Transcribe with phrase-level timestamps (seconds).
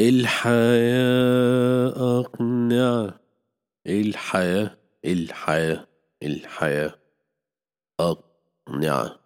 [0.00, 1.88] الحياة
[2.20, 3.20] أقنعة
[3.86, 5.86] الحياة الحياة
[6.22, 6.94] الحياة
[8.00, 9.16] أقنعة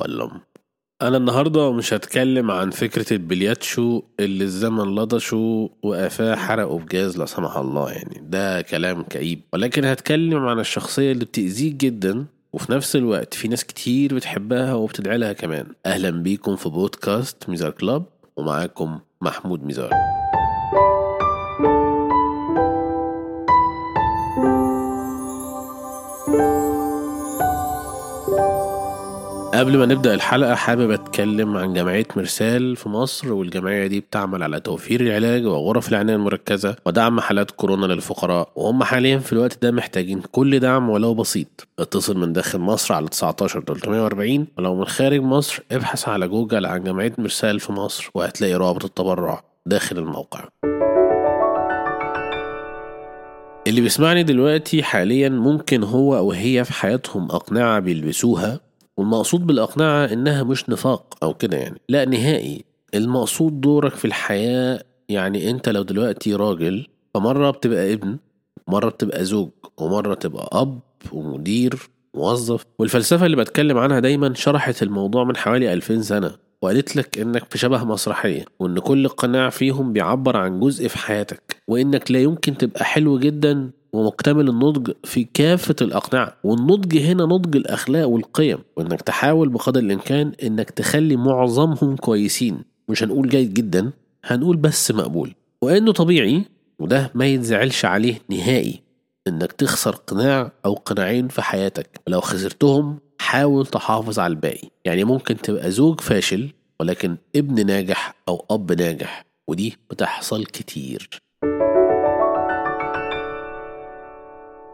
[0.00, 0.30] بلم
[1.02, 7.56] أنا النهاردة مش هتكلم عن فكرة البلياتشو اللي الزمن لطشه وقفاه حرقه بجاز لا سمح
[7.56, 8.20] الله يعني.
[8.22, 9.40] ده كلام كئيب.
[9.52, 15.18] ولكن هتكلم عن الشخصية اللي بتأذيك جدا وفي نفس الوقت في ناس كتير بتحبها وبتدعي
[15.18, 15.66] لها كمان.
[15.86, 18.04] أهلا بيكم في بودكاست ميزار كلاب.
[18.40, 19.90] ومعاكم محمود ميزار
[29.54, 34.60] قبل ما نبدأ الحلقة حابب أتكلم عن جمعية مرسال في مصر والجمعية دي بتعمل على
[34.60, 38.52] توفير العلاج وغرف العناية المركزة ودعم حالات كورونا للفقراء.
[38.56, 41.68] وهم حاليا في الوقت ده محتاجين كل دعم ولو بسيط.
[41.78, 46.84] اتصل من داخل مصر على 19 340 ولو من خارج مصر ابحث على جوجل عن
[46.84, 50.48] جمعية مرسال في مصر وهتلاقي رابط التبرع داخل الموقع.
[53.66, 58.60] اللي بيسمعني دلوقتي حاليا ممكن هو أو هي في حياتهم أقنعة بيلبسوها
[59.00, 61.80] والمقصود بالأقنعة إنها مش نفاق أو كده يعني.
[61.88, 62.64] لا نهائي.
[62.94, 68.16] المقصود دورك في الحياة يعني أنت لو دلوقتي راجل فمرة بتبقى ابن
[68.68, 70.78] مرة بتبقى زوج ومرة تبقى أب
[71.12, 71.74] ومدير
[72.14, 72.64] موظف.
[72.78, 76.30] والفلسفة اللي بتكلم عنها دايما شرحت الموضوع من حوالي 2000 سنة
[76.62, 81.56] وقالت لك إنك في شبه مسرحية وإن كل قناع فيهم بيعبر عن جزء في حياتك
[81.68, 86.36] وإنك لا يمكن تبقى حلو جدا ومكتمل النضج في كافة الأقنعة.
[86.44, 92.64] والنضج هنا نضج الأخلاق والقيم وإنك تحاول بقدر الإمكان إنك تخلي معظمهم كويسين.
[92.88, 93.90] مش هنقول جيد جدا
[94.24, 95.34] هنقول بس مقبول.
[95.62, 96.44] وإنه طبيعي
[96.78, 98.82] وده ما يتزعلش عليه نهائي
[99.28, 102.00] إنك تخسر قناع أو قناعين في حياتك.
[102.06, 104.68] ولو خسرتهم حاول تحافظ على الباقي.
[104.84, 106.48] يعني ممكن تبقى زوج فاشل
[106.80, 111.08] ولكن ابن ناجح أو أب ناجح ودي بتحصل كتير.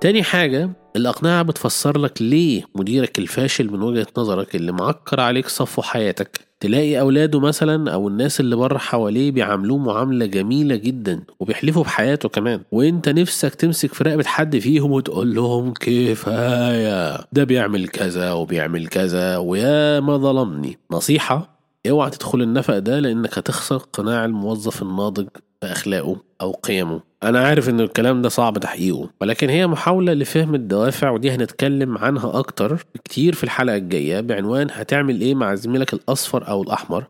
[0.00, 5.82] تاني حاجة الأقنعة بتفسر لك ليه مديرك الفاشل من وجهة نظرك اللي معكر عليك صفو
[5.82, 6.40] حياتك.
[6.60, 12.60] تلاقي أولاده مثلا أو الناس اللي بره حواليه بيعاملوه معاملة جميلة جدا وبيحلفوا بحياته كمان.
[12.72, 19.36] وأنت نفسك تمسك في رقبة حد فيهم وتقول لهم كفاية ده بيعمل كذا وبيعمل كذا
[19.36, 20.78] ويا ما ظلمني.
[20.90, 21.60] نصيحة
[21.90, 25.26] اوعى تدخل النفق ده لأنك هتخسر قناع الموظف الناضج
[25.62, 27.00] بأخلاقه أو قيمه.
[27.22, 32.38] أنا عارف إن الكلام ده صعب تحقيقه ولكن هي محاولة لفهم الدوافع ودي هنتكلم عنها
[32.38, 37.04] أكتر كتير في الحلقة الجاية بعنوان هتعمل إيه مع زميلك الأصفر أو الأحمر؟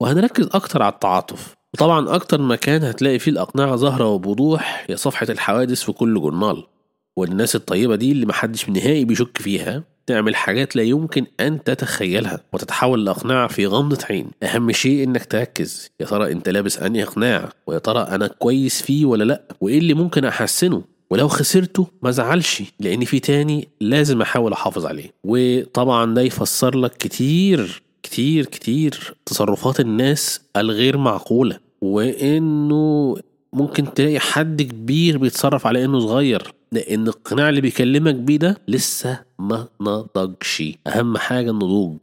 [0.00, 1.54] وهنركز أكتر على التعاطف.
[1.74, 6.66] وطبعا أكتر مكان هتلاقي فيه الأقنعة ظاهرة وبوضوح هي صفحة الحوادث في كل جورنال.
[7.16, 13.06] والناس الطيبة دي اللي محدش نهائي بيشك فيها تعمل حاجات لا يمكن أن تتخيلها وتتحول
[13.06, 14.30] لأقنعة في غمضة عين.
[14.42, 15.90] أهم شيء إنك تركز.
[16.00, 19.94] يا ترى أنت لابس أنهي إقناع؟ ويا ترى أنا كويس فيه ولا لأ؟ وإيه اللي
[19.94, 25.12] ممكن أحسنه؟ ولو خسرته ما زعلش لأن في تاني لازم أحاول أحافظ عليه.
[25.24, 31.58] وطبعا ده يفسر لك كتير كتير كتير تصرفات الناس الغير معقولة.
[31.80, 33.16] وإنه
[33.52, 36.52] ممكن تلاقي حد كبير بيتصرف على إنه صغير.
[36.72, 40.62] لأن القناع اللي بيكلمك بيه ده لسه ما نضجش.
[40.86, 41.96] أهم حاجة النضوج.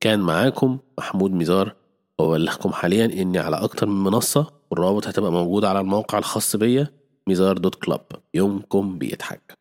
[0.00, 1.74] كان معاكم محمود ميزار.
[2.18, 6.88] وأبلغكم حاليا إني على أكتر من منصة والروابط هتبقى موجودة على الموقع الخاص بيا
[7.26, 8.00] ميزار دوت كلاب
[8.34, 9.58] يومكم بيضحك.